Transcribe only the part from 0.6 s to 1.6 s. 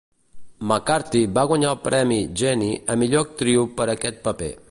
McCarthy va